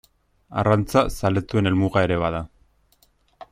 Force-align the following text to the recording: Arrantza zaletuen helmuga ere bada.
Arrantza 0.61 1.03
zaletuen 1.19 1.71
helmuga 1.73 2.05
ere 2.09 2.19
bada. 2.25 2.43